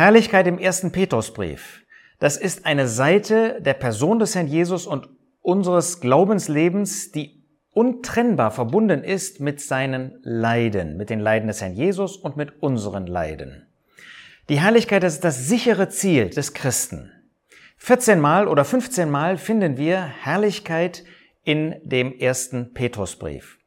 Herrlichkeit 0.00 0.46
im 0.46 0.58
ersten 0.58 0.92
Petrusbrief. 0.92 1.84
Das 2.20 2.38
ist 2.38 2.64
eine 2.64 2.88
Seite 2.88 3.60
der 3.60 3.74
Person 3.74 4.18
des 4.18 4.34
Herrn 4.34 4.46
Jesus 4.46 4.86
und 4.86 5.10
unseres 5.42 6.00
Glaubenslebens, 6.00 7.12
die 7.12 7.44
untrennbar 7.72 8.50
verbunden 8.50 9.04
ist 9.04 9.40
mit 9.40 9.60
seinen 9.60 10.18
Leiden, 10.22 10.96
mit 10.96 11.10
den 11.10 11.20
Leiden 11.20 11.48
des 11.48 11.60
Herrn 11.60 11.74
Jesus 11.74 12.16
und 12.16 12.38
mit 12.38 12.62
unseren 12.62 13.06
Leiden. 13.06 13.66
Die 14.48 14.58
Herrlichkeit 14.58 15.04
ist 15.04 15.22
das 15.22 15.46
sichere 15.46 15.90
Ziel 15.90 16.30
des 16.30 16.54
Christen. 16.54 17.12
14 17.76 18.20
Mal 18.20 18.48
oder 18.48 18.64
15 18.64 19.10
Mal 19.10 19.36
finden 19.36 19.76
wir 19.76 20.00
Herrlichkeit 20.00 21.04
in 21.44 21.76
dem 21.84 22.12
ersten 22.18 22.72
Petrusbrief. 22.72 23.59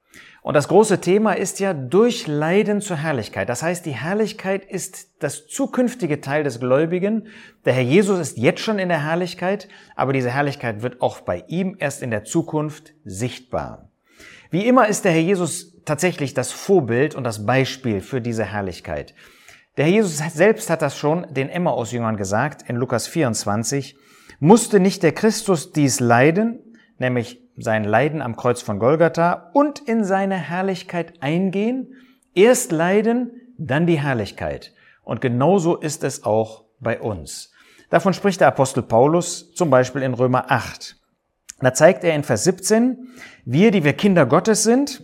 Und 0.43 0.55
das 0.55 0.67
große 0.67 0.99
Thema 0.99 1.37
ist 1.37 1.61
ja 1.61 1.73
durch 1.73 2.27
Leiden 2.27 2.81
zur 2.81 2.97
Herrlichkeit. 2.97 3.47
Das 3.47 3.63
heißt, 3.63 3.85
die 3.85 3.95
Herrlichkeit 3.95 4.65
ist 4.65 5.23
das 5.23 5.47
zukünftige 5.47 6.19
Teil 6.19 6.43
des 6.43 6.59
Gläubigen. 6.59 7.27
Der 7.63 7.71
Herr 7.71 7.83
Jesus 7.83 8.19
ist 8.19 8.37
jetzt 8.37 8.59
schon 8.59 8.77
in 8.77 8.89
der 8.89 9.05
Herrlichkeit, 9.05 9.69
aber 9.95 10.11
diese 10.11 10.31
Herrlichkeit 10.31 10.81
wird 10.81 11.01
auch 11.01 11.21
bei 11.21 11.45
ihm 11.47 11.77
erst 11.79 12.03
in 12.03 12.11
der 12.11 12.25
Zukunft 12.25 12.93
sichtbar. 13.05 13.89
Wie 14.51 14.67
immer 14.67 14.89
ist 14.89 15.05
der 15.05 15.13
Herr 15.13 15.21
Jesus 15.21 15.81
tatsächlich 15.85 16.33
das 16.33 16.51
Vorbild 16.51 17.15
und 17.15 17.23
das 17.23 17.45
Beispiel 17.45 18.01
für 18.01 18.19
diese 18.19 18.43
Herrlichkeit. 18.43 19.15
Der 19.77 19.85
Herr 19.85 19.93
Jesus 19.93 20.17
selbst 20.17 20.69
hat 20.69 20.81
das 20.81 20.97
schon 20.97 21.25
den 21.33 21.47
Emmaus-Jüngern 21.47 22.17
gesagt 22.17 22.67
in 22.69 22.75
Lukas 22.75 23.07
24. 23.07 23.95
Musste 24.41 24.81
nicht 24.81 25.03
der 25.03 25.13
Christus 25.13 25.71
dies 25.71 26.01
leiden, 26.01 26.59
nämlich 26.99 27.42
sein 27.57 27.83
Leiden 27.83 28.21
am 28.21 28.35
Kreuz 28.35 28.61
von 28.61 28.79
Golgatha 28.79 29.51
und 29.53 29.79
in 29.79 30.03
seine 30.03 30.35
Herrlichkeit 30.35 31.21
eingehen? 31.21 31.93
Erst 32.33 32.71
leiden, 32.71 33.31
dann 33.57 33.85
die 33.85 33.99
Herrlichkeit. 33.99 34.73
Und 35.03 35.21
genauso 35.21 35.75
ist 35.75 36.03
es 36.03 36.23
auch 36.23 36.65
bei 36.79 36.99
uns. 36.99 37.51
Davon 37.89 38.13
spricht 38.13 38.41
der 38.41 38.47
Apostel 38.47 38.83
Paulus 38.83 39.53
zum 39.53 39.69
Beispiel 39.69 40.01
in 40.01 40.13
Römer 40.13 40.49
8. 40.49 40.97
Da 41.59 41.73
zeigt 41.73 42.03
er 42.03 42.15
in 42.15 42.23
Vers 42.23 42.43
17, 42.43 43.09
wir, 43.45 43.71
die 43.71 43.83
wir 43.83 43.93
Kinder 43.93 44.25
Gottes 44.25 44.63
sind, 44.63 45.03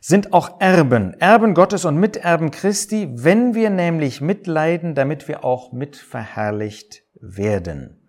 sind 0.00 0.32
auch 0.32 0.60
Erben, 0.60 1.14
Erben 1.14 1.54
Gottes 1.54 1.84
und 1.84 1.96
Miterben 1.96 2.50
Christi, 2.50 3.08
wenn 3.12 3.54
wir 3.54 3.70
nämlich 3.70 4.20
mitleiden, 4.20 4.94
damit 4.94 5.26
wir 5.26 5.44
auch 5.44 5.72
mitverherrlicht 5.72 7.02
werden. 7.20 8.05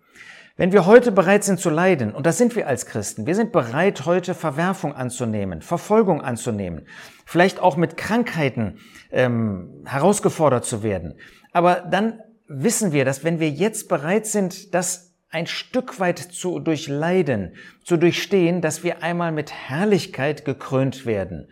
Wenn 0.58 0.72
wir 0.72 0.86
heute 0.86 1.12
bereit 1.12 1.44
sind 1.44 1.60
zu 1.60 1.70
leiden, 1.70 2.12
und 2.12 2.26
das 2.26 2.36
sind 2.36 2.56
wir 2.56 2.66
als 2.66 2.84
Christen, 2.84 3.26
wir 3.26 3.36
sind 3.36 3.52
bereit, 3.52 4.06
heute 4.06 4.34
Verwerfung 4.34 4.92
anzunehmen, 4.92 5.62
Verfolgung 5.62 6.20
anzunehmen, 6.20 6.88
vielleicht 7.24 7.60
auch 7.60 7.76
mit 7.76 7.96
Krankheiten 7.96 8.80
ähm, 9.12 9.84
herausgefordert 9.86 10.64
zu 10.64 10.82
werden. 10.82 11.14
Aber 11.52 11.76
dann 11.88 12.18
wissen 12.48 12.90
wir, 12.90 13.04
dass 13.04 13.22
wenn 13.22 13.38
wir 13.38 13.50
jetzt 13.50 13.88
bereit 13.88 14.26
sind, 14.26 14.74
das 14.74 15.14
ein 15.30 15.46
Stück 15.46 16.00
weit 16.00 16.18
zu 16.18 16.58
durchleiden, 16.58 17.54
zu 17.84 17.96
durchstehen, 17.96 18.60
dass 18.60 18.82
wir 18.82 19.04
einmal 19.04 19.30
mit 19.30 19.52
Herrlichkeit 19.52 20.44
gekrönt 20.44 21.06
werden. 21.06 21.46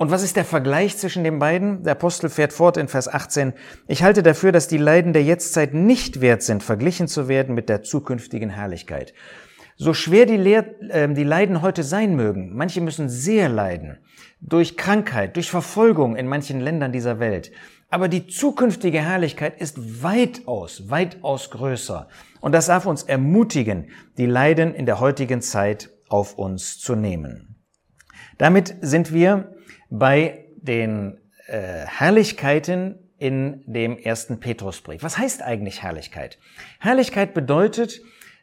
Und 0.00 0.10
was 0.10 0.22
ist 0.22 0.36
der 0.36 0.46
Vergleich 0.46 0.96
zwischen 0.96 1.24
den 1.24 1.38
beiden? 1.38 1.82
Der 1.82 1.92
Apostel 1.92 2.30
fährt 2.30 2.54
fort 2.54 2.78
in 2.78 2.88
Vers 2.88 3.06
18. 3.06 3.52
Ich 3.86 4.02
halte 4.02 4.22
dafür, 4.22 4.50
dass 4.50 4.66
die 4.66 4.78
Leiden 4.78 5.12
der 5.12 5.22
Jetztzeit 5.22 5.74
nicht 5.74 6.22
wert 6.22 6.42
sind, 6.42 6.62
verglichen 6.62 7.06
zu 7.06 7.28
werden 7.28 7.54
mit 7.54 7.68
der 7.68 7.82
zukünftigen 7.82 8.48
Herrlichkeit. 8.48 9.12
So 9.76 9.92
schwer 9.92 10.24
die, 10.24 10.38
Lehr 10.38 10.64
äh, 10.88 11.06
die 11.12 11.22
Leiden 11.22 11.60
heute 11.60 11.82
sein 11.82 12.16
mögen, 12.16 12.56
manche 12.56 12.80
müssen 12.80 13.10
sehr 13.10 13.50
leiden. 13.50 13.98
Durch 14.40 14.78
Krankheit, 14.78 15.36
durch 15.36 15.50
Verfolgung 15.50 16.16
in 16.16 16.28
manchen 16.28 16.60
Ländern 16.60 16.92
dieser 16.92 17.20
Welt. 17.20 17.52
Aber 17.90 18.08
die 18.08 18.26
zukünftige 18.26 19.02
Herrlichkeit 19.02 19.60
ist 19.60 20.02
weitaus, 20.02 20.88
weitaus 20.88 21.50
größer. 21.50 22.08
Und 22.40 22.52
das 22.52 22.68
darf 22.68 22.86
uns 22.86 23.02
ermutigen, 23.02 23.90
die 24.16 24.24
Leiden 24.24 24.74
in 24.74 24.86
der 24.86 24.98
heutigen 24.98 25.42
Zeit 25.42 25.90
auf 26.08 26.38
uns 26.38 26.78
zu 26.78 26.96
nehmen. 26.96 27.59
Damit 28.40 28.74
sind 28.80 29.12
wir 29.12 29.54
bei 29.90 30.46
den 30.56 31.18
äh, 31.46 31.84
Herrlichkeiten 31.84 32.98
in 33.18 33.62
dem 33.66 33.98
ersten 33.98 34.40
Petrusbrief. 34.40 35.02
Was 35.02 35.18
heißt 35.18 35.42
eigentlich 35.42 35.82
Herrlichkeit? 35.82 36.38
Herrlichkeit 36.78 37.34
bedeutet 37.34 38.00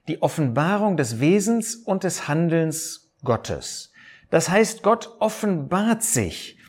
die 0.08 0.22
Offenbarung 0.22 0.98
des 0.98 1.20
Wesens 1.20 1.76
und 1.76 2.04
des 2.04 2.28
Handelns 2.28 3.12
Gottes. 3.24 3.92
Das 4.30 4.50
heißt, 4.50 4.84
Gott 4.84 5.16
offenbart 5.20 6.04
sich. 6.04 6.60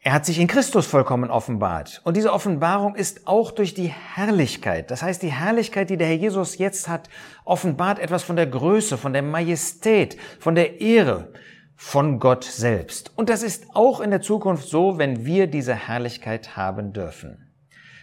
Er 0.00 0.14
hat 0.14 0.24
sich 0.24 0.38
in 0.38 0.46
Christus 0.46 0.86
vollkommen 0.86 1.30
offenbart. 1.30 2.00
Und 2.04 2.16
diese 2.16 2.32
Offenbarung 2.32 2.94
ist 2.94 3.26
auch 3.26 3.50
durch 3.50 3.74
die 3.74 3.88
Herrlichkeit. 3.88 4.90
Das 4.90 5.02
heißt, 5.02 5.22
die 5.22 5.30
Herrlichkeit, 5.30 5.90
die 5.90 5.98
der 5.98 6.06
Herr 6.06 6.14
Jesus 6.14 6.56
jetzt 6.56 6.88
hat, 6.88 7.10
offenbart 7.44 7.98
etwas 7.98 8.22
von 8.22 8.36
der 8.36 8.46
Größe, 8.46 8.96
von 8.96 9.12
der 9.12 9.20
Majestät, 9.20 10.16
von 10.38 10.54
der 10.54 10.80
Ehre, 10.80 11.34
von 11.82 12.20
Gott 12.20 12.44
selbst. 12.44 13.10
Und 13.16 13.30
das 13.30 13.42
ist 13.42 13.68
auch 13.72 14.00
in 14.00 14.10
der 14.10 14.20
Zukunft 14.20 14.68
so, 14.68 14.98
wenn 14.98 15.24
wir 15.24 15.46
diese 15.46 15.74
Herrlichkeit 15.74 16.54
haben 16.54 16.92
dürfen. 16.92 17.50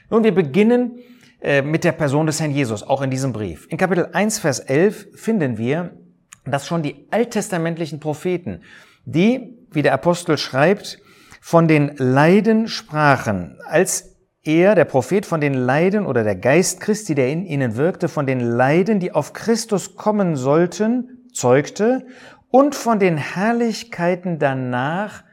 Nun, 0.10 0.24
wir 0.24 0.34
beginnen 0.34 0.98
äh, 1.42 1.62
mit 1.62 1.84
der 1.84 1.92
Person 1.92 2.26
des 2.26 2.40
Herrn 2.40 2.50
Jesus, 2.50 2.82
auch 2.82 3.04
in 3.04 3.12
diesem 3.12 3.34
Brief. 3.34 3.68
In 3.70 3.78
Kapitel 3.78 4.10
1, 4.12 4.40
Vers 4.40 4.62
11 4.62 5.10
finden 5.14 5.60
wir, 5.60 5.96
dass 6.44 6.66
schon 6.66 6.82
die 6.82 7.08
alttestamentlichen 7.12 8.00
Propheten, 8.00 8.64
die, 9.06 9.56
wie 9.70 9.84
der 9.84 9.94
Apostel 9.94 10.40
schreibt, 10.40 11.00
von 11.40 11.68
den 11.68 11.96
Leiden 11.98 12.68
sprachen, 12.68 13.60
als 13.64 14.18
er, 14.42 14.74
der 14.74 14.86
Prophet, 14.86 15.28
von 15.28 15.40
den 15.40 15.54
Leiden 15.54 16.08
oder 16.08 16.24
der 16.24 16.36
Geist 16.36 16.82
Christi, 16.82 17.14
der 17.14 17.30
in 17.30 17.46
ihnen 17.46 17.76
wirkte, 17.76 18.10
von 18.10 18.26
den 18.26 18.40
Leiden, 18.40 19.00
die 19.00 19.12
auf 19.12 19.34
Christus 19.34 19.96
kommen 19.96 20.36
sollten, 20.36 21.28
zeugte 21.32 22.08
und 22.50 22.76
von 22.76 23.00
den 23.00 23.18
Herrlichkeiten 23.18 24.40
danach 24.40 25.24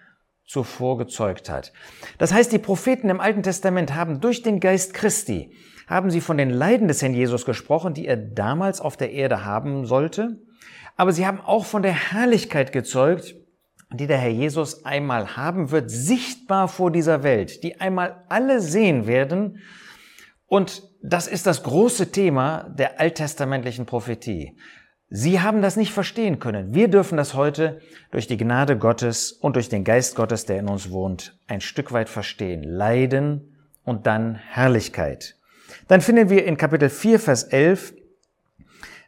zuvor 0.46 0.98
gezeugt 0.98 1.48
hat. 1.48 1.72
Das 2.18 2.32
heißt, 2.32 2.52
die 2.52 2.58
Propheten 2.58 3.08
im 3.08 3.20
Alten 3.20 3.42
Testament 3.42 3.94
haben 3.94 4.20
durch 4.20 4.42
den 4.42 4.60
Geist 4.60 4.94
Christi, 4.94 5.54
haben 5.86 6.10
sie 6.10 6.20
von 6.20 6.36
den 6.36 6.50
Leiden 6.50 6.88
des 6.88 7.02
Herrn 7.02 7.14
Jesus 7.14 7.44
gesprochen, 7.44 7.94
die 7.94 8.06
er 8.06 8.16
damals 8.16 8.80
auf 8.80 8.96
der 8.96 9.12
Erde 9.12 9.44
haben 9.44 9.86
sollte, 9.86 10.38
aber 10.96 11.12
sie 11.12 11.26
haben 11.26 11.40
auch 11.40 11.64
von 11.64 11.82
der 11.82 12.12
Herrlichkeit 12.12 12.72
gezeugt, 12.72 13.34
die 13.92 14.06
der 14.06 14.18
Herr 14.18 14.30
Jesus 14.30 14.84
einmal 14.84 15.36
haben 15.36 15.70
wird, 15.70 15.90
sichtbar 15.90 16.68
vor 16.68 16.90
dieser 16.90 17.22
Welt, 17.22 17.62
die 17.62 17.80
einmal 17.80 18.24
alle 18.28 18.60
sehen 18.60 19.06
werden. 19.06 19.60
Und 20.46 20.82
das 21.02 21.26
ist 21.26 21.46
das 21.46 21.62
große 21.62 22.10
Thema 22.10 22.74
der 22.76 23.00
alttestamentlichen 23.00 23.86
Prophetie. 23.86 24.56
Sie 25.10 25.40
haben 25.40 25.62
das 25.62 25.76
nicht 25.76 25.92
verstehen 25.92 26.38
können. 26.38 26.74
Wir 26.74 26.88
dürfen 26.88 27.16
das 27.16 27.34
heute 27.34 27.80
durch 28.10 28.26
die 28.26 28.36
Gnade 28.36 28.76
Gottes 28.78 29.32
und 29.32 29.56
durch 29.56 29.68
den 29.68 29.84
Geist 29.84 30.16
Gottes, 30.16 30.46
der 30.46 30.58
in 30.58 30.68
uns 30.68 30.90
wohnt, 30.90 31.38
ein 31.46 31.60
Stück 31.60 31.92
weit 31.92 32.08
verstehen. 32.08 32.62
Leiden 32.62 33.56
und 33.84 34.06
dann 34.06 34.34
Herrlichkeit. 34.34 35.36
Dann 35.88 36.00
finden 36.00 36.30
wir 36.30 36.44
in 36.44 36.56
Kapitel 36.56 36.88
4, 36.88 37.20
Vers 37.20 37.44
11, 37.44 37.94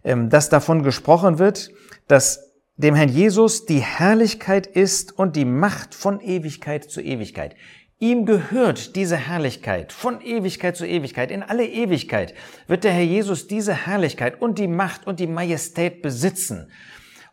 ähm, 0.05 0.31
dass 0.31 0.49
davon 0.49 0.83
gesprochen 0.83 1.39
wird, 1.39 1.71
dass 2.09 2.53
dem 2.77 2.95
Herrn 2.95 3.09
Jesus 3.09 3.65
die 3.65 3.81
Herrlichkeit 3.81 4.67
ist 4.67 5.19
und 5.19 5.35
die 5.35 5.47
Macht 5.47 5.95
von 5.95 6.21
Ewigkeit 6.21 6.85
zu 6.85 7.01
Ewigkeit. 7.01 7.57
Ihm 7.99 8.27
gehört 8.27 8.95
diese 8.95 9.17
Herrlichkeit 9.17 9.91
von 9.91 10.21
Ewigkeit 10.21 10.77
zu 10.77 10.87
Ewigkeit. 10.87 11.31
In 11.31 11.43
alle 11.43 11.67
Ewigkeit 11.67 12.35
wird 12.67 12.85
der 12.85 12.93
Herr 12.93 13.03
Jesus 13.03 13.47
diese 13.47 13.73
Herrlichkeit 13.73 14.43
und 14.43 14.59
die 14.59 14.69
Macht 14.69 15.07
und 15.07 15.19
die 15.19 15.27
Majestät 15.27 16.03
besitzen. 16.03 16.71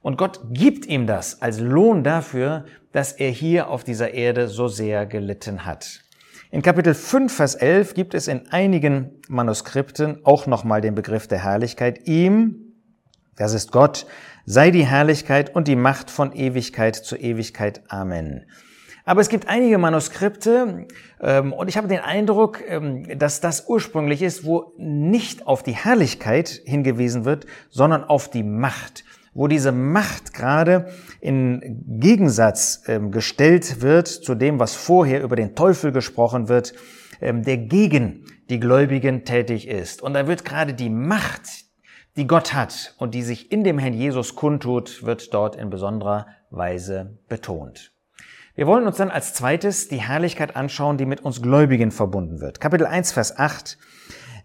Und 0.02 0.18
Gott 0.18 0.40
gibt 0.52 0.86
ihm 0.86 1.06
das 1.06 1.42
als 1.42 1.60
Lohn 1.60 2.06
dafür, 2.06 2.64
dass 2.94 3.12
er 3.12 3.30
hier 3.30 3.70
auf 3.70 3.84
dieser 3.84 4.14
Erde 4.14 4.48
so 4.48 4.70
sehr 4.70 5.06
gelitten 5.06 5.66
hat. 5.66 6.00
In 6.50 6.62
Kapitel 6.62 6.94
5, 6.94 7.36
Vers 7.36 7.56
11 7.56 7.94
gibt 7.94 8.14
es 8.14 8.30
in 8.30 8.48
einigen 8.50 9.22
Manuskripten 9.28 10.24
auch 10.24 10.48
nochmal 10.48 10.80
den 10.80 10.96
Begriff 10.96 11.28
der 11.28 11.44
Herrlichkeit. 11.44 12.08
Ihm, 12.08 12.74
das 13.36 13.54
ist 13.54 13.74
Gott, 13.74 14.06
sei 14.46 14.72
die 14.72 14.86
Herrlichkeit 14.86 15.54
und 15.54 15.68
die 15.68 15.76
Macht 15.76 16.10
von 16.10 16.32
Ewigkeit 16.32 16.96
zu 16.96 17.18
Ewigkeit. 17.18 17.82
Amen. 17.90 18.46
Aber 19.06 19.20
es 19.20 19.28
gibt 19.28 19.50
einige 19.50 19.78
Manuskripte 19.78 20.88
ähm, 21.20 21.52
und 21.52 21.68
ich 21.68 21.76
habe 21.76 21.90
den 21.90 22.00
Eindruck, 22.00 22.62
ähm, 22.66 23.18
dass 23.18 23.42
das 23.42 23.68
ursprünglich 23.68 24.22
ist, 24.22 24.46
wo 24.46 24.74
nicht 24.78 25.46
auf 25.46 25.62
die 25.62 25.76
Herrlichkeit 25.76 26.62
hingewiesen 26.66 27.26
wird, 27.26 27.46
sondern 27.70 28.06
auf 28.06 28.30
die 28.30 28.44
Macht, 28.44 29.04
wo 29.34 29.48
diese 29.48 29.74
Macht 29.74 30.34
gerade 30.34 30.88
in 31.20 31.84
Gegensatz 32.00 32.84
ähm, 32.88 33.12
gestellt 33.12 33.82
wird 33.82 34.08
zu 34.08 34.36
dem, 34.36 34.60
was 34.60 34.74
vorher 34.74 35.22
über 35.22 35.36
den 35.36 35.54
Teufel 35.54 35.92
gesprochen 35.92 36.48
wird, 36.48 36.74
ähm, 37.20 37.44
der 37.44 37.58
gegen 37.58 38.26
die 38.50 38.60
Gläubigen 38.60 39.26
tätig 39.26 39.68
ist. 39.68 40.02
Und 40.02 40.14
da 40.14 40.28
wird 40.28 40.46
gerade 40.46 40.74
die 40.74 40.90
Macht, 40.90 41.66
die 42.16 42.28
Gott 42.28 42.54
hat 42.54 42.96
und 43.00 43.14
die 43.16 43.24
sich 43.24 43.52
in 43.52 43.66
dem 43.66 43.80
Herrn 43.80 43.94
Jesus 43.94 44.36
kundtut, 44.36 45.04
wird 45.04 45.34
dort 45.34 45.58
in 45.58 45.70
besonderer 45.70 46.28
Weise 46.52 47.18
betont. 47.28 47.93
Wir 48.56 48.68
wollen 48.68 48.86
uns 48.86 48.98
dann 48.98 49.10
als 49.10 49.34
zweites 49.34 49.88
die 49.88 50.02
Herrlichkeit 50.02 50.56
anschauen, 50.56 50.98
die 50.98 51.08
mit 51.08 51.22
uns 51.22 51.42
Gläubigen 51.42 51.90
verbunden 51.90 52.40
wird. 52.40 52.62
Kapitel 52.62 52.86
1, 52.86 53.12
Vers 53.12 53.40
8. 53.40 53.80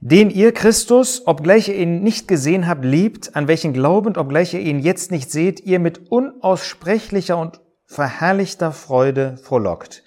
den 0.01 0.31
ihr 0.31 0.53
Christus, 0.53 1.27
obgleich 1.27 1.69
ihr 1.69 1.75
ihn 1.75 2.03
nicht 2.03 2.27
gesehen 2.27 2.67
habt, 2.67 2.87
liebt, 2.87 3.37
an 3.37 3.49
welchen 3.49 3.75
glaubend, 3.75 4.17
obgleich 4.17 4.55
ihr 4.55 4.61
ihn 4.61 4.79
jetzt 4.79 5.11
nicht 5.11 5.31
seht, 5.31 5.61
ihr 5.61 5.79
mit 5.79 6.11
unaussprechlicher 6.11 7.37
und 7.37 7.61
verherrlichter 7.85 8.73
Freude 8.73 9.37
frohlockt. 9.37 10.05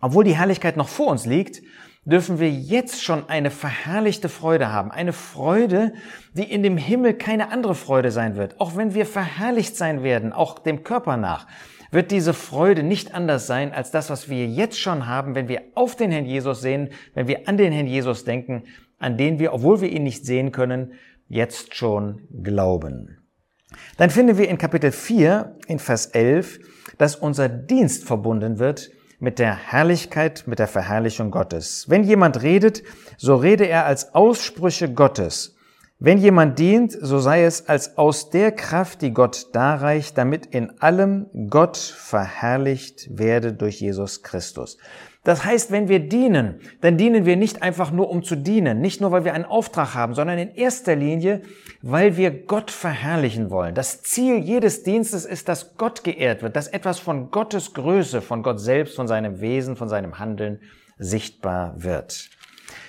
Obwohl 0.00 0.24
die 0.24 0.36
Herrlichkeit 0.36 0.78
noch 0.78 0.88
vor 0.88 1.08
uns 1.08 1.26
liegt, 1.26 1.60
dürfen 2.06 2.38
wir 2.38 2.50
jetzt 2.50 3.04
schon 3.04 3.28
eine 3.28 3.50
verherrlichte 3.50 4.30
Freude 4.30 4.72
haben. 4.72 4.90
Eine 4.90 5.12
Freude, 5.12 5.92
die 6.32 6.50
in 6.50 6.62
dem 6.62 6.78
Himmel 6.78 7.12
keine 7.14 7.52
andere 7.52 7.74
Freude 7.74 8.12
sein 8.12 8.36
wird. 8.36 8.58
Auch 8.60 8.76
wenn 8.76 8.94
wir 8.94 9.04
verherrlicht 9.04 9.76
sein 9.76 10.02
werden, 10.02 10.32
auch 10.32 10.58
dem 10.58 10.84
Körper 10.84 11.18
nach, 11.18 11.46
wird 11.90 12.10
diese 12.10 12.34
Freude 12.34 12.82
nicht 12.82 13.14
anders 13.14 13.46
sein 13.46 13.72
als 13.72 13.90
das, 13.90 14.10
was 14.10 14.28
wir 14.28 14.46
jetzt 14.46 14.78
schon 14.78 15.06
haben, 15.06 15.34
wenn 15.34 15.48
wir 15.48 15.62
auf 15.74 15.96
den 15.96 16.10
Herrn 16.10 16.26
Jesus 16.26 16.60
sehen, 16.60 16.90
wenn 17.14 17.28
wir 17.28 17.48
an 17.48 17.56
den 17.56 17.72
Herrn 17.72 17.86
Jesus 17.86 18.24
denken, 18.24 18.64
an 18.98 19.16
den 19.16 19.38
wir, 19.38 19.52
obwohl 19.52 19.80
wir 19.80 19.90
ihn 19.90 20.04
nicht 20.04 20.24
sehen 20.24 20.52
können, 20.52 20.92
jetzt 21.28 21.74
schon 21.74 22.28
glauben. 22.42 23.18
Dann 23.96 24.10
finden 24.10 24.36
wir 24.36 24.48
in 24.48 24.58
Kapitel 24.58 24.92
4, 24.92 25.56
in 25.66 25.78
Vers 25.78 26.06
11, 26.06 26.58
dass 26.98 27.16
unser 27.16 27.48
Dienst 27.48 28.04
verbunden 28.04 28.58
wird 28.58 28.90
mit 29.20 29.38
der 29.38 29.54
Herrlichkeit, 29.54 30.44
mit 30.46 30.58
der 30.58 30.66
Verherrlichung 30.66 31.30
Gottes. 31.30 31.86
Wenn 31.88 32.04
jemand 32.04 32.42
redet, 32.42 32.82
so 33.16 33.36
rede 33.36 33.66
er 33.66 33.86
als 33.86 34.14
Aussprüche 34.14 34.92
Gottes. 34.92 35.56
Wenn 36.02 36.16
jemand 36.16 36.58
dient, 36.58 36.96
so 36.98 37.18
sei 37.18 37.44
es 37.44 37.68
als 37.68 37.98
aus 37.98 38.30
der 38.30 38.52
Kraft, 38.52 39.02
die 39.02 39.12
Gott 39.12 39.48
darreicht, 39.52 40.16
damit 40.16 40.46
in 40.46 40.80
allem 40.80 41.26
Gott 41.50 41.76
verherrlicht 41.76 43.18
werde 43.18 43.52
durch 43.52 43.82
Jesus 43.82 44.22
Christus. 44.22 44.78
Das 45.24 45.44
heißt, 45.44 45.70
wenn 45.70 45.90
wir 45.90 45.98
dienen, 45.98 46.60
dann 46.80 46.96
dienen 46.96 47.26
wir 47.26 47.36
nicht 47.36 47.60
einfach 47.60 47.90
nur, 47.90 48.08
um 48.08 48.22
zu 48.22 48.34
dienen, 48.34 48.80
nicht 48.80 49.02
nur, 49.02 49.12
weil 49.12 49.26
wir 49.26 49.34
einen 49.34 49.44
Auftrag 49.44 49.94
haben, 49.94 50.14
sondern 50.14 50.38
in 50.38 50.54
erster 50.54 50.96
Linie, 50.96 51.42
weil 51.82 52.16
wir 52.16 52.30
Gott 52.46 52.70
verherrlichen 52.70 53.50
wollen. 53.50 53.74
Das 53.74 54.00
Ziel 54.00 54.38
jedes 54.38 54.82
Dienstes 54.82 55.26
ist, 55.26 55.50
dass 55.50 55.76
Gott 55.76 56.02
geehrt 56.02 56.42
wird, 56.42 56.56
dass 56.56 56.68
etwas 56.68 56.98
von 56.98 57.30
Gottes 57.30 57.74
Größe, 57.74 58.22
von 58.22 58.42
Gott 58.42 58.58
selbst, 58.58 58.96
von 58.96 59.06
seinem 59.06 59.42
Wesen, 59.42 59.76
von 59.76 59.90
seinem 59.90 60.18
Handeln 60.18 60.60
sichtbar 60.96 61.74
wird. 61.76 62.30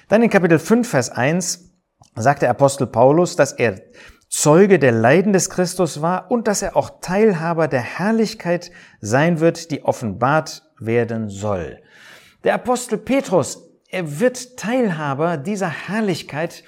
Dann 0.08 0.24
in 0.24 0.30
Kapitel 0.30 0.60
5, 0.60 0.90
Vers 0.90 1.10
1 1.10 1.71
sagt 2.16 2.42
der 2.42 2.50
Apostel 2.50 2.88
Paulus, 2.88 3.36
dass 3.36 3.54
er 3.54 3.82
Zeuge 4.30 4.80
der 4.80 4.94
Leiden 4.94 5.34
des 5.34 5.50
Christus 5.50 6.02
war 6.02 6.32
und 6.32 6.48
dass 6.48 6.62
er 6.62 6.78
auch 6.78 7.02
Teilhaber 7.02 7.68
der 7.68 7.82
Herrlichkeit 7.82 8.72
sein 9.02 9.40
wird, 9.42 9.72
die 9.72 9.84
offenbart 9.84 10.64
werden 10.80 11.30
soll. 11.30 11.82
Der 12.46 12.54
Apostel 12.54 12.98
Petrus, 12.98 13.70
er 13.90 14.20
wird 14.20 14.58
Teilhaber 14.58 15.38
dieser 15.38 15.70
Herrlichkeit 15.70 16.64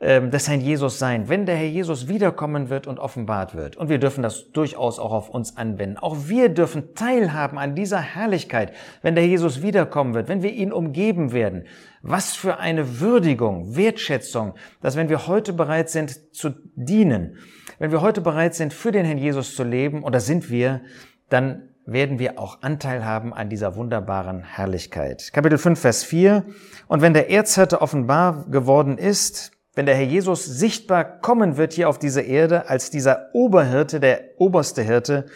des 0.00 0.48
Herrn 0.48 0.60
Jesus 0.60 0.98
sein, 0.98 1.28
wenn 1.28 1.46
der 1.46 1.56
Herr 1.56 1.68
Jesus 1.68 2.08
wiederkommen 2.08 2.68
wird 2.68 2.86
und 2.86 2.98
offenbart 2.98 3.54
wird. 3.54 3.76
Und 3.76 3.88
wir 3.88 3.98
dürfen 3.98 4.22
das 4.22 4.50
durchaus 4.50 4.98
auch 4.98 5.12
auf 5.12 5.30
uns 5.30 5.56
anwenden. 5.56 5.98
Auch 5.98 6.16
wir 6.26 6.48
dürfen 6.48 6.94
teilhaben 6.94 7.58
an 7.58 7.74
dieser 7.74 8.00
Herrlichkeit, 8.00 8.72
wenn 9.02 9.14
der 9.14 9.26
Jesus 9.26 9.62
wiederkommen 9.62 10.14
wird, 10.14 10.28
wenn 10.28 10.42
wir 10.42 10.52
ihn 10.52 10.72
umgeben 10.72 11.32
werden. 11.32 11.64
Was 12.02 12.34
für 12.34 12.58
eine 12.58 13.00
Würdigung, 13.00 13.76
Wertschätzung, 13.76 14.54
dass 14.82 14.96
wenn 14.96 15.08
wir 15.08 15.26
heute 15.26 15.52
bereit 15.52 15.88
sind 15.88 16.34
zu 16.34 16.50
dienen, 16.74 17.38
wenn 17.78 17.92
wir 17.92 18.02
heute 18.02 18.20
bereit 18.20 18.54
sind, 18.54 18.74
für 18.74 18.92
den 18.92 19.06
Herrn 19.06 19.18
Jesus 19.18 19.54
zu 19.54 19.64
leben, 19.64 20.02
oder 20.02 20.20
sind 20.20 20.50
wir, 20.50 20.82
dann 21.28 21.68
werden 21.86 22.18
wir 22.18 22.38
auch 22.38 22.62
Anteil 22.62 23.04
haben 23.04 23.32
an 23.32 23.48
dieser 23.48 23.76
wunderbaren 23.76 24.42
Herrlichkeit. 24.42 25.32
Kapitel 25.32 25.58
5, 25.58 25.78
Vers 25.78 26.04
4. 26.04 26.44
Und 26.88 27.02
wenn 27.02 27.14
der 27.14 27.30
Erzhirte 27.30 27.80
offenbar 27.80 28.46
geworden 28.50 28.98
ist, 28.98 29.53
wenn 29.74 29.86
der 29.86 29.96
Herr 29.96 30.04
Jesus 30.04 30.44
sichtbar 30.44 31.04
kommen 31.04 31.56
wird 31.56 31.72
hier 31.72 31.88
auf 31.88 31.98
diese 31.98 32.20
Erde 32.20 32.68
als 32.68 32.90
dieser 32.90 33.30
Oberhirte, 33.32 34.00
der 34.00 34.20
oberste 34.38 34.82
Hirte, 34.82 35.26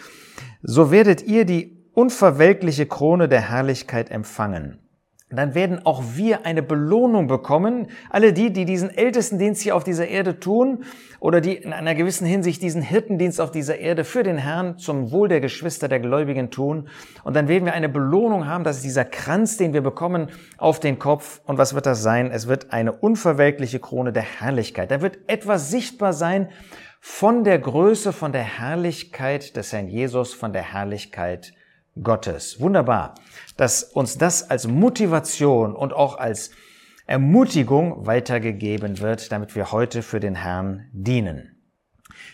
so 0.62 0.90
werdet 0.90 1.23
ihr 1.23 1.44
die 1.44 1.76
unverwelkliche 1.93 2.87
Krone 2.87 3.29
der 3.29 3.50
Herrlichkeit 3.50 4.11
empfangen 4.11 4.79
dann 5.30 5.54
werden 5.54 5.84
auch 5.84 6.02
wir 6.14 6.46
eine 6.46 6.62
Belohnung 6.62 7.26
bekommen. 7.26 7.88
Alle 8.08 8.32
die, 8.32 8.50
die 8.50 8.64
diesen 8.64 8.88
Ältestendienst 8.90 9.60
hier 9.60 9.76
auf 9.76 9.84
dieser 9.84 10.08
Erde 10.08 10.40
tun 10.40 10.84
oder 11.20 11.42
die 11.42 11.54
in 11.54 11.75
einer 11.75 11.94
gewissen 11.94 12.26
Hinsicht 12.26 12.62
diesen 12.62 12.80
Hirtendienst 12.80 13.38
auf 13.38 13.50
dieser 13.50 13.78
Erde 13.78 14.04
für 14.04 14.22
den 14.22 14.38
Herrn 14.38 14.78
zum 14.78 15.10
Wohl 15.10 15.28
der 15.28 15.40
Geschwister, 15.40 15.86
der 15.86 16.00
Gläubigen 16.00 16.50
tun. 16.50 16.88
Und 17.25 17.36
dann 17.36 17.46
werden 17.46 17.66
wir 17.66 17.75
eine 17.75 17.90
Belohnung 17.90 18.46
haben. 18.46 18.64
Das 18.64 18.76
ist 18.76 18.84
dieser 18.86 19.04
Kranz, 19.04 19.58
den 19.58 19.75
wir 19.75 19.82
bekommen 19.82 20.28
auf 20.56 20.80
den 20.80 20.98
Kopf. 20.98 21.42
Und 21.44 21.58
was 21.58 21.75
wird 21.75 21.84
das 21.84 22.02
sein? 22.02 22.30
Es 22.30 22.48
wird 22.48 22.72
eine 22.72 22.92
unverwelkliche 22.92 23.80
Krone 23.80 24.12
der 24.12 24.22
Herrlichkeit. 24.22 24.90
Da 24.90 25.02
wird 25.02 25.19
etwas 25.26 25.70
sichtbar 25.70 26.14
sein 26.14 26.48
von 27.00 27.44
der 27.44 27.58
Größe, 27.58 28.14
von 28.14 28.32
der 28.32 28.44
Herrlichkeit 28.44 29.56
des 29.56 29.75
Herrn 29.75 29.88
Jesus, 29.88 30.32
von 30.32 30.54
der 30.54 30.72
Herrlichkeit 30.72 31.52
Gottes. 32.03 32.61
Wunderbar, 32.61 33.15
dass 33.56 33.83
uns 33.83 34.19
das 34.19 34.50
als 34.50 34.67
Motivation 34.67 35.75
und 35.75 35.93
auch 35.93 36.19
als 36.19 36.50
Ermutigung 37.06 38.06
weitergegeben 38.06 39.00
wird, 39.00 39.33
damit 39.33 39.55
wir 39.55 39.73
heute 39.73 40.03
für 40.03 40.21
den 40.21 40.35
Herrn 40.35 40.89
dienen. 40.93 41.55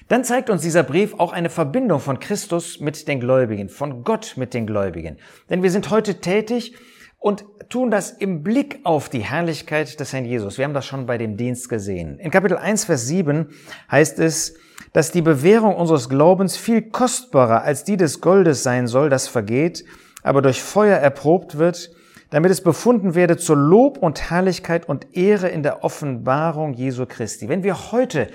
Dann 0.09 0.25
zeigt 0.25 0.51
uns 0.51 0.63
dieser 0.63 0.83
Brief 0.83 1.15
auch 1.15 1.33
eine 1.33 1.51
Verbindung 1.51 2.01
von 2.01 2.19
Christus 2.19 2.81
mit 2.81 3.07
den 3.09 3.21
Gläubigen, 3.21 3.69
von 3.69 4.05
Gott 4.05 4.35
mit 4.37 4.53
den 4.53 4.67
Gläubigen. 4.67 5.19
Denn 5.49 5.63
wir 5.63 5.71
sind 5.71 5.91
heute 5.91 6.21
tätig 6.21 6.75
und 7.25 7.47
tun 7.71 7.91
das 7.91 8.11
im 8.11 8.43
Blick 8.43 8.81
auf 8.85 9.09
die 9.09 9.21
Herrlichkeit 9.21 9.99
des 9.99 10.13
Herrn 10.13 10.27
Jesus. 10.27 10.59
Wir 10.59 10.67
haben 10.67 10.75
das 10.75 10.85
schon 10.85 11.07
bei 11.07 11.17
dem 11.17 11.39
Dienst 11.39 11.71
gesehen. 11.71 12.19
In 12.19 12.31
Kapitel 12.31 12.59
1, 12.59 12.85
Vers 12.85 13.07
7 13.07 13.49
heißt 13.91 14.19
es, 14.19 14.59
dass 14.93 15.11
die 15.11 15.23
Bewährung 15.23 15.75
unseres 15.75 16.11
Glaubens 16.11 16.59
viel 16.59 16.83
kostbarer 16.83 17.63
als 17.63 17.83
die 17.83 17.97
des 17.97 18.21
Goldes 18.21 18.63
sein 18.63 18.87
soll, 18.87 19.09
das 19.09 19.27
vergeht, 19.27 19.87
aber 20.23 20.43
durch 20.43 20.61
Feuer 20.61 20.99
erprobt 20.99 21.57
wird, 21.57 21.93
damit 22.29 22.51
es 22.51 22.61
befunden 22.61 23.15
werde 23.15 23.39
zur 23.39 23.57
Lob 23.57 23.97
und 23.97 24.31
Herrlichkeit 24.31 24.87
und 24.87 25.17
Ehre 25.17 25.49
in 25.49 25.63
der 25.63 25.83
Offenbarung 25.83 26.75
Jesu 26.75 27.07
Christi. 27.07 27.49
Wenn 27.49 27.63
wir 27.63 27.91
heute 27.91 28.29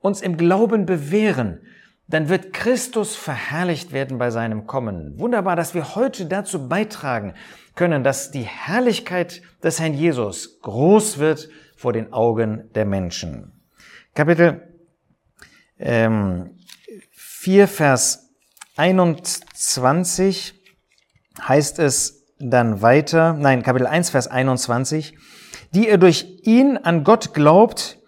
uns 0.00 0.20
im 0.20 0.36
Glauben 0.36 0.84
bewähren, 0.84 1.60
dann 2.08 2.28
wird 2.28 2.52
Christus 2.52 3.16
verherrlicht 3.16 3.92
werden 3.92 4.18
bei 4.18 4.30
seinem 4.30 4.66
Kommen. 4.66 5.18
Wunderbar, 5.18 5.56
dass 5.56 5.74
wir 5.74 5.96
heute 5.96 6.26
dazu 6.26 6.68
beitragen 6.68 7.34
können, 7.74 8.04
dass 8.04 8.30
die 8.30 8.42
Herrlichkeit 8.42 9.42
des 9.62 9.80
Herrn 9.80 9.94
Jesus 9.94 10.60
groß 10.60 11.18
wird 11.18 11.48
vor 11.76 11.92
den 11.92 12.12
Augen 12.12 12.70
der 12.74 12.84
Menschen. 12.84 13.52
Kapitel 14.14 14.62
ähm, 15.78 16.58
4, 17.12 17.68
Vers 17.68 18.30
21 18.76 20.54
heißt 21.40 21.78
es 21.80 22.24
dann 22.38 22.82
weiter, 22.82 23.32
nein, 23.32 23.62
Kapitel 23.62 23.86
1, 23.86 24.10
Vers 24.10 24.28
21, 24.28 25.16
die 25.74 25.88
ihr 25.88 25.98
durch 25.98 26.40
ihn 26.42 26.76
an 26.76 27.04
Gott 27.04 27.34
glaubt, 27.34 27.98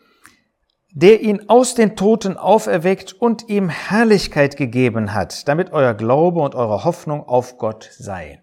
der 1.00 1.20
ihn 1.20 1.48
aus 1.48 1.76
den 1.76 1.94
Toten 1.94 2.36
auferweckt 2.36 3.12
und 3.12 3.48
ihm 3.48 3.68
Herrlichkeit 3.68 4.56
gegeben 4.56 5.14
hat, 5.14 5.46
damit 5.46 5.72
euer 5.72 5.94
Glaube 5.94 6.40
und 6.40 6.56
eure 6.56 6.82
Hoffnung 6.82 7.22
auf 7.22 7.56
Gott 7.56 7.88
sei. 7.96 8.42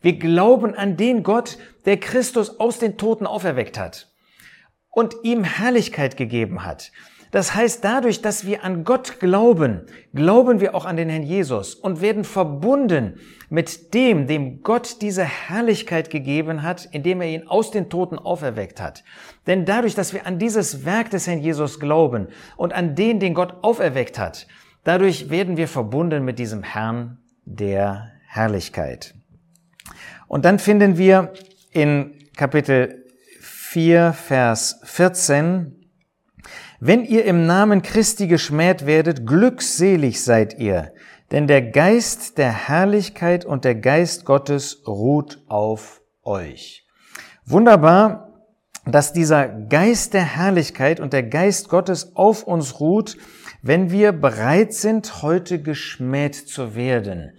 Wir 0.00 0.18
glauben 0.18 0.74
an 0.74 0.96
den 0.96 1.22
Gott, 1.22 1.58
der 1.84 1.98
Christus 1.98 2.58
aus 2.58 2.80
den 2.80 2.98
Toten 2.98 3.24
auferweckt 3.24 3.78
hat 3.78 4.10
und 4.90 5.14
ihm 5.22 5.44
Herrlichkeit 5.44 6.16
gegeben 6.16 6.64
hat. 6.64 6.90
Das 7.32 7.54
heißt, 7.54 7.82
dadurch, 7.82 8.20
dass 8.20 8.44
wir 8.44 8.62
an 8.62 8.84
Gott 8.84 9.18
glauben, 9.18 9.86
glauben 10.14 10.60
wir 10.60 10.74
auch 10.74 10.84
an 10.84 10.98
den 10.98 11.08
Herrn 11.08 11.22
Jesus 11.22 11.74
und 11.74 12.02
werden 12.02 12.24
verbunden 12.24 13.18
mit 13.48 13.94
dem, 13.94 14.26
dem 14.26 14.62
Gott 14.62 15.00
diese 15.00 15.24
Herrlichkeit 15.24 16.10
gegeben 16.10 16.62
hat, 16.62 16.86
indem 16.92 17.22
er 17.22 17.28
ihn 17.28 17.48
aus 17.48 17.70
den 17.70 17.88
Toten 17.88 18.18
auferweckt 18.18 18.82
hat. 18.82 19.02
Denn 19.46 19.64
dadurch, 19.64 19.94
dass 19.94 20.12
wir 20.12 20.26
an 20.26 20.38
dieses 20.38 20.84
Werk 20.84 21.08
des 21.08 21.26
Herrn 21.26 21.40
Jesus 21.40 21.80
glauben 21.80 22.28
und 22.58 22.74
an 22.74 22.94
den, 22.94 23.18
den 23.18 23.32
Gott 23.32 23.54
auferweckt 23.62 24.18
hat, 24.18 24.46
dadurch 24.84 25.30
werden 25.30 25.56
wir 25.56 25.68
verbunden 25.68 26.26
mit 26.26 26.38
diesem 26.38 26.62
Herrn 26.62 27.16
der 27.46 28.12
Herrlichkeit. 28.26 29.14
Und 30.28 30.44
dann 30.44 30.58
finden 30.58 30.98
wir 30.98 31.32
in 31.70 32.12
Kapitel 32.36 33.06
4, 33.40 34.12
Vers 34.12 34.80
14, 34.84 35.81
wenn 36.84 37.04
ihr 37.04 37.24
im 37.26 37.46
Namen 37.46 37.82
Christi 37.82 38.26
geschmäht 38.26 38.86
werdet, 38.86 39.24
glückselig 39.24 40.24
seid 40.24 40.58
ihr, 40.58 40.92
denn 41.30 41.46
der 41.46 41.62
Geist 41.62 42.38
der 42.38 42.50
Herrlichkeit 42.50 43.44
und 43.44 43.64
der 43.64 43.76
Geist 43.76 44.24
Gottes 44.24 44.82
ruht 44.84 45.44
auf 45.46 46.02
euch. 46.24 46.84
Wunderbar, 47.44 48.32
dass 48.84 49.12
dieser 49.12 49.46
Geist 49.46 50.12
der 50.12 50.24
Herrlichkeit 50.24 50.98
und 50.98 51.12
der 51.12 51.22
Geist 51.22 51.68
Gottes 51.68 52.16
auf 52.16 52.42
uns 52.42 52.80
ruht, 52.80 53.16
wenn 53.62 53.92
wir 53.92 54.10
bereit 54.10 54.74
sind, 54.74 55.22
heute 55.22 55.62
geschmäht 55.62 56.34
zu 56.34 56.74
werden. 56.74 57.30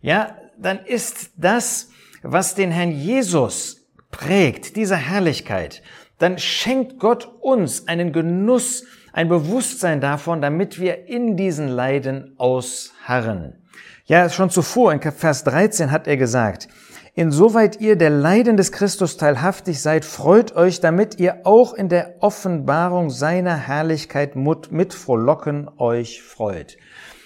Ja, 0.00 0.36
dann 0.56 0.78
ist 0.78 1.32
das, 1.36 1.88
was 2.22 2.54
den 2.54 2.70
Herrn 2.70 2.92
Jesus 2.92 3.82
prägt, 4.12 4.76
diese 4.76 4.96
Herrlichkeit, 4.96 5.82
dann 6.22 6.38
schenkt 6.38 7.00
Gott 7.00 7.28
uns 7.40 7.88
einen 7.88 8.12
Genuss, 8.12 8.84
ein 9.12 9.28
Bewusstsein 9.28 10.00
davon, 10.00 10.40
damit 10.40 10.78
wir 10.80 11.08
in 11.08 11.36
diesen 11.36 11.68
Leiden 11.68 12.34
ausharren. 12.38 13.62
Ja, 14.06 14.28
schon 14.30 14.48
zuvor 14.48 14.92
in 14.92 15.00
Vers 15.00 15.44
13 15.44 15.90
hat 15.90 16.06
er 16.06 16.16
gesagt, 16.16 16.68
Insoweit 17.14 17.78
ihr 17.78 17.96
der 17.96 18.08
Leiden 18.08 18.56
des 18.56 18.72
Christus 18.72 19.18
teilhaftig 19.18 19.82
seid, 19.82 20.06
freut 20.06 20.56
euch, 20.56 20.80
damit 20.80 21.20
ihr 21.20 21.40
auch 21.44 21.74
in 21.74 21.90
der 21.90 22.14
Offenbarung 22.20 23.10
seiner 23.10 23.54
Herrlichkeit 23.54 24.34
mit 24.34 24.94
Frohlocken 24.94 25.68
euch 25.76 26.22
freut. 26.22 26.78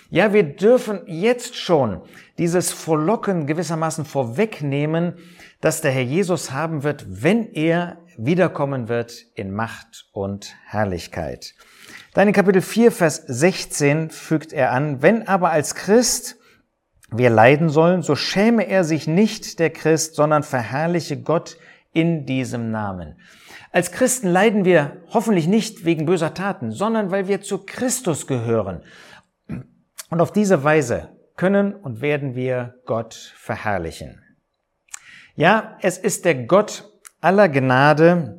Ja, 0.08 0.32
wir 0.32 0.44
dürfen 0.44 1.00
jetzt 1.06 1.56
schon 1.56 2.00
dieses 2.38 2.72
Frohlocken 2.72 3.46
gewissermaßen 3.46 4.04
vorwegnehmen, 4.04 5.14
dass 5.60 5.80
der 5.80 5.90
Herr 5.90 6.02
Jesus 6.02 6.52
haben 6.52 6.84
wird, 6.84 7.04
wenn 7.08 7.52
er 7.52 7.98
wiederkommen 8.16 8.88
wird 8.88 9.26
in 9.34 9.52
Macht 9.52 10.06
und 10.12 10.54
Herrlichkeit. 10.66 11.54
Dann 12.14 12.28
in 12.28 12.34
Kapitel 12.34 12.62
4, 12.62 12.92
Vers 12.92 13.24
16 13.26 14.10
fügt 14.10 14.52
er 14.52 14.70
an, 14.72 15.02
wenn 15.02 15.26
aber 15.26 15.50
als 15.50 15.74
Christ 15.74 16.36
wir 17.10 17.30
leiden 17.30 17.68
sollen, 17.68 18.02
so 18.02 18.14
schäme 18.14 18.66
er 18.66 18.84
sich 18.84 19.06
nicht 19.06 19.58
der 19.58 19.70
Christ, 19.70 20.14
sondern 20.14 20.42
verherrliche 20.42 21.20
Gott 21.20 21.56
in 21.92 22.26
diesem 22.26 22.70
Namen. 22.70 23.16
Als 23.70 23.92
Christen 23.92 24.28
leiden 24.28 24.64
wir 24.64 25.02
hoffentlich 25.12 25.46
nicht 25.46 25.84
wegen 25.84 26.06
böser 26.06 26.34
Taten, 26.34 26.72
sondern 26.72 27.10
weil 27.10 27.28
wir 27.28 27.42
zu 27.42 27.58
Christus 27.58 28.26
gehören. 28.26 28.82
Und 30.10 30.20
auf 30.20 30.32
diese 30.32 30.62
Weise 30.62 31.10
können 31.36 31.74
und 31.74 32.00
werden 32.00 32.34
wir 32.34 32.76
Gott 32.86 33.14
verherrlichen. 33.36 34.22
Ja, 35.34 35.76
es 35.82 35.98
ist 35.98 36.24
der 36.24 36.34
Gott 36.46 36.90
aller 37.20 37.48
Gnade, 37.48 38.38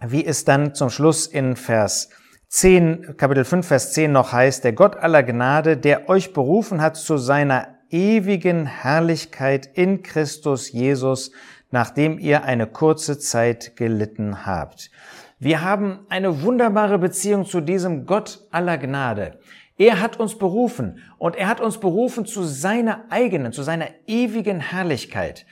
wie 0.00 0.24
es 0.24 0.44
dann 0.44 0.74
zum 0.74 0.90
Schluss 0.90 1.26
in 1.26 1.56
Vers 1.56 2.10
10, 2.48 3.16
Kapitel 3.16 3.44
5, 3.44 3.66
Vers 3.66 3.92
10 3.92 4.12
noch 4.12 4.32
heißt, 4.32 4.64
der 4.64 4.72
Gott 4.72 4.96
aller 4.96 5.22
Gnade, 5.22 5.76
der 5.76 6.08
euch 6.08 6.32
berufen 6.32 6.80
hat 6.80 6.96
zu 6.96 7.16
seiner 7.18 7.78
ewigen 7.90 8.66
Herrlichkeit 8.66 9.66
in 9.66 10.02
Christus 10.02 10.72
Jesus, 10.72 11.32
nachdem 11.70 12.18
ihr 12.18 12.44
eine 12.44 12.66
kurze 12.66 13.18
Zeit 13.18 13.76
gelitten 13.76 14.46
habt. 14.46 14.90
Wir 15.38 15.62
haben 15.62 16.06
eine 16.08 16.42
wunderbare 16.42 16.98
Beziehung 16.98 17.44
zu 17.44 17.60
diesem 17.60 18.06
Gott 18.06 18.46
aller 18.50 18.78
Gnade. 18.78 19.38
Er 19.78 20.00
hat 20.00 20.18
uns 20.18 20.36
berufen 20.36 21.00
und 21.18 21.36
er 21.36 21.48
hat 21.48 21.60
uns 21.60 21.78
berufen 21.78 22.26
zu 22.26 22.42
seiner 22.42 23.04
eigenen, 23.10 23.52
zu 23.52 23.62
seiner 23.62 23.88
ewigen 24.06 24.60
Herrlichkeit. 24.60 25.46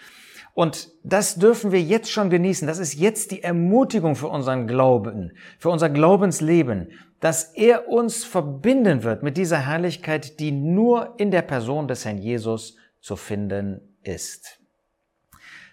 Und 0.52 0.90
das 1.04 1.36
dürfen 1.36 1.70
wir 1.70 1.80
jetzt 1.80 2.10
schon 2.10 2.28
genießen. 2.28 2.66
Das 2.66 2.78
ist 2.78 2.94
jetzt 2.94 3.30
die 3.30 3.42
Ermutigung 3.42 4.16
für 4.16 4.28
unseren 4.28 4.66
Glauben, 4.66 5.32
für 5.58 5.68
unser 5.68 5.90
Glaubensleben, 5.90 6.88
dass 7.20 7.54
er 7.54 7.88
uns 7.88 8.24
verbinden 8.24 9.02
wird 9.02 9.22
mit 9.22 9.36
dieser 9.36 9.66
Herrlichkeit, 9.66 10.40
die 10.40 10.52
nur 10.52 11.14
in 11.18 11.30
der 11.30 11.42
Person 11.42 11.88
des 11.88 12.04
Herrn 12.04 12.18
Jesus 12.18 12.76
zu 13.00 13.16
finden 13.16 13.80
ist. 14.02 14.58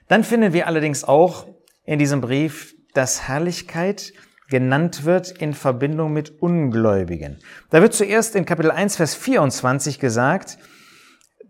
Dann 0.08 0.24
finden 0.24 0.54
wir 0.54 0.68
allerdings 0.68 1.04
auch 1.04 1.48
in 1.86 1.98
diesem 1.98 2.22
Brief, 2.22 2.76
dass 2.94 3.28
Herrlichkeit 3.28 4.14
genannt 4.54 5.04
wird 5.04 5.32
in 5.32 5.56
Verbindung 5.56 6.14
mit 6.14 6.40
Ungläubigen. 6.40 7.40
Da 7.72 7.82
wird 7.82 7.96
zuerst 7.96 8.36
in 8.36 8.46
Kapitel 8.46 8.70
1, 8.70 8.98
Vers 8.98 9.16
24 9.16 9.98
gesagt, 9.98 10.60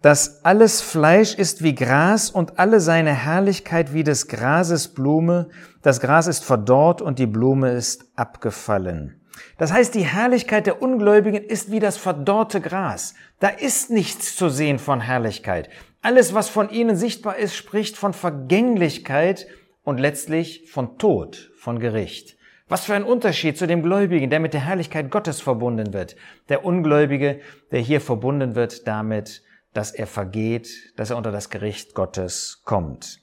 dass 0.02 0.46
alles 0.46 0.82
Fleisch 0.82 1.36
ist 1.36 1.62
wie 1.64 1.76
Gras 1.76 2.30
und 2.30 2.60
alle 2.60 2.80
seine 2.80 3.14
Herrlichkeit 3.14 3.94
wie 3.94 4.06
des 4.06 4.30
Grases 4.30 4.94
Blume. 4.94 5.50
Das 5.82 6.00
Gras 6.00 6.28
ist 6.28 6.46
verdorrt 6.46 7.02
und 7.02 7.20
die 7.20 7.26
Blume 7.26 7.72
ist 7.72 8.06
abgefallen. 8.16 9.20
Das 9.58 9.74
heißt, 9.74 9.96
die 9.96 10.06
Herrlichkeit 10.06 10.66
der 10.66 10.82
Ungläubigen 10.82 11.44
ist 11.44 11.72
wie 11.72 11.82
das 11.82 11.98
verdorrte 11.98 12.62
Gras. 12.62 13.16
Da 13.42 13.50
ist 13.50 13.90
nichts 13.90 14.38
zu 14.38 14.48
sehen 14.48 14.80
von 14.80 15.02
Herrlichkeit. 15.02 15.68
Alles, 16.02 16.34
was 16.34 16.48
von 16.48 16.70
ihnen 16.70 16.96
sichtbar 16.96 17.36
ist, 17.36 17.54
spricht 17.54 17.98
von 17.98 18.14
Vergänglichkeit 18.14 19.46
und 19.84 20.00
letztlich 20.00 20.72
von 20.72 20.98
Tod, 20.98 21.52
von 21.58 21.80
Gericht. 21.80 22.38
Was 22.74 22.86
für 22.86 22.96
ein 22.96 23.04
Unterschied 23.04 23.56
zu 23.56 23.68
dem 23.68 23.84
Gläubigen, 23.84 24.32
der 24.32 24.40
mit 24.40 24.56
der 24.56 24.66
Herrlichkeit 24.66 25.12
Gottes 25.12 25.42
verbunden 25.42 25.94
wird. 25.94 26.16
Der 26.50 26.66
Ungläubige, 26.66 27.40
der 27.72 27.82
hier 27.82 28.02
verbunden 28.02 28.56
wird 28.56 28.88
damit, 28.88 29.44
dass 29.74 29.92
er 29.92 30.08
vergeht, 30.08 30.72
dass 30.96 31.12
er 31.12 31.18
unter 31.18 31.32
das 31.32 31.52
Gericht 31.52 31.94
Gottes 31.94 32.64
kommt. 32.66 33.20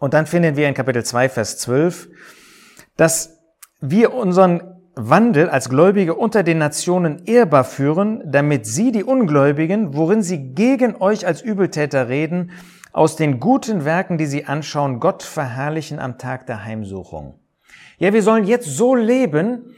Und 0.00 0.14
dann 0.14 0.26
finden 0.26 0.56
wir 0.56 0.66
in 0.66 0.74
Kapitel 0.74 1.04
2, 1.04 1.28
Vers 1.28 1.58
12, 1.58 2.08
dass 2.96 3.38
wir 3.80 4.12
unseren 4.12 4.60
Wandel 4.96 5.48
als 5.48 5.68
Gläubige 5.68 6.16
unter 6.16 6.42
den 6.42 6.58
Nationen 6.58 7.24
ehrbar 7.24 7.62
führen, 7.62 8.20
damit 8.26 8.66
sie 8.66 8.90
die 8.90 9.04
Ungläubigen, 9.04 9.94
worin 9.94 10.22
sie 10.22 10.54
gegen 10.54 10.96
euch 10.96 11.24
als 11.24 11.40
Übeltäter 11.40 12.08
reden, 12.08 12.50
aus 12.92 13.14
den 13.14 13.38
guten 13.38 13.84
Werken, 13.84 14.18
die 14.18 14.26
sie 14.26 14.46
anschauen, 14.46 14.98
Gott 14.98 15.22
verherrlichen 15.22 16.00
am 16.00 16.18
Tag 16.18 16.48
der 16.48 16.64
Heimsuchung. 16.64 17.45
Ja, 17.98 18.12
wir 18.12 18.22
sollen 18.22 18.44
jetzt 18.44 18.66
so 18.66 18.94
leben, 18.94 19.74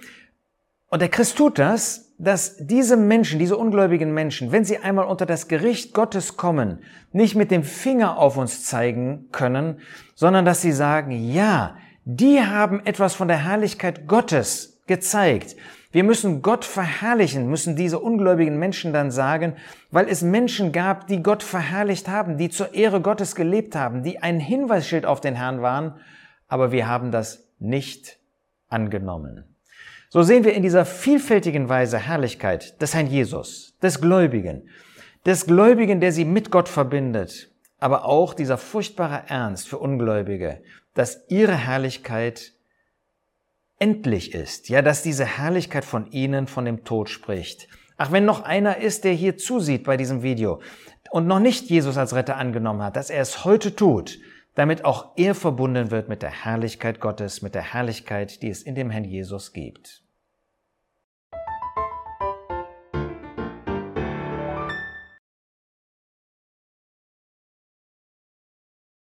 und 0.90 1.02
der 1.02 1.08
Christ 1.08 1.36
tut 1.36 1.58
das, 1.58 2.14
dass 2.18 2.56
diese 2.58 2.96
Menschen, 2.96 3.38
diese 3.38 3.56
ungläubigen 3.56 4.12
Menschen, 4.12 4.50
wenn 4.50 4.64
sie 4.64 4.78
einmal 4.78 5.06
unter 5.06 5.24
das 5.24 5.46
Gericht 5.46 5.94
Gottes 5.94 6.36
kommen, 6.36 6.80
nicht 7.12 7.36
mit 7.36 7.50
dem 7.50 7.62
Finger 7.62 8.18
auf 8.18 8.36
uns 8.36 8.64
zeigen 8.64 9.28
können, 9.30 9.80
sondern 10.14 10.44
dass 10.44 10.62
sie 10.62 10.72
sagen, 10.72 11.12
ja, 11.12 11.76
die 12.04 12.40
haben 12.40 12.84
etwas 12.84 13.14
von 13.14 13.28
der 13.28 13.44
Herrlichkeit 13.44 14.08
Gottes 14.08 14.80
gezeigt. 14.86 15.54
Wir 15.92 16.02
müssen 16.02 16.42
Gott 16.42 16.64
verherrlichen, 16.64 17.48
müssen 17.48 17.76
diese 17.76 18.00
ungläubigen 18.00 18.58
Menschen 18.58 18.92
dann 18.92 19.10
sagen, 19.10 19.54
weil 19.90 20.08
es 20.08 20.22
Menschen 20.22 20.72
gab, 20.72 21.06
die 21.06 21.22
Gott 21.22 21.42
verherrlicht 21.42 22.08
haben, 22.08 22.36
die 22.36 22.50
zur 22.50 22.74
Ehre 22.74 23.00
Gottes 23.00 23.34
gelebt 23.34 23.76
haben, 23.76 24.02
die 24.02 24.22
ein 24.22 24.40
Hinweisschild 24.40 25.06
auf 25.06 25.20
den 25.20 25.34
Herrn 25.34 25.62
waren, 25.62 25.94
aber 26.48 26.72
wir 26.72 26.88
haben 26.88 27.12
das 27.12 27.47
nicht 27.58 28.18
angenommen. 28.68 29.44
So 30.10 30.22
sehen 30.22 30.44
wir 30.44 30.54
in 30.54 30.62
dieser 30.62 30.86
vielfältigen 30.86 31.68
Weise 31.68 31.98
Herrlichkeit 31.98 32.80
des 32.80 32.94
Herrn 32.94 33.08
Jesus, 33.08 33.76
des 33.82 34.00
Gläubigen, 34.00 34.68
des 35.26 35.46
Gläubigen, 35.46 36.00
der 36.00 36.12
sie 36.12 36.24
mit 36.24 36.50
Gott 36.50 36.68
verbindet, 36.68 37.50
aber 37.78 38.06
auch 38.06 38.34
dieser 38.34 38.56
furchtbare 38.56 39.24
Ernst 39.28 39.68
für 39.68 39.78
Ungläubige, 39.78 40.62
dass 40.94 41.24
ihre 41.28 41.54
Herrlichkeit 41.54 42.52
endlich 43.78 44.34
ist, 44.34 44.68
ja, 44.68 44.82
dass 44.82 45.02
diese 45.02 45.24
Herrlichkeit 45.24 45.84
von 45.84 46.10
ihnen 46.10 46.46
von 46.46 46.64
dem 46.64 46.84
Tod 46.84 47.08
spricht. 47.10 47.68
Ach, 47.96 48.12
wenn 48.12 48.24
noch 48.24 48.42
einer 48.42 48.78
ist, 48.78 49.04
der 49.04 49.12
hier 49.12 49.36
zusieht 49.36 49.84
bei 49.84 49.96
diesem 49.96 50.22
Video 50.22 50.60
und 51.10 51.26
noch 51.26 51.40
nicht 51.40 51.68
Jesus 51.68 51.96
als 51.96 52.14
Retter 52.14 52.36
angenommen 52.36 52.82
hat, 52.82 52.96
dass 52.96 53.10
er 53.10 53.20
es 53.20 53.44
heute 53.44 53.74
tut, 53.76 54.18
damit 54.58 54.84
auch 54.84 55.12
er 55.14 55.36
verbunden 55.36 55.92
wird 55.92 56.08
mit 56.08 56.20
der 56.20 56.44
Herrlichkeit 56.44 56.98
Gottes, 56.98 57.42
mit 57.42 57.54
der 57.54 57.74
Herrlichkeit, 57.74 58.42
die 58.42 58.50
es 58.50 58.64
in 58.64 58.74
dem 58.74 58.90
Herrn 58.90 59.04
Jesus 59.04 59.52
gibt. 59.52 60.02